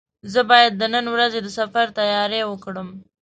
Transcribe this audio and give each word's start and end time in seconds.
زه 0.33 0.41
باید 0.51 0.73
د 0.77 0.83
نن 0.93 1.05
ورځې 1.13 1.39
د 1.43 1.47
سفر 1.59 1.85
تیاري 1.99 2.41
وکړم. 2.45 2.89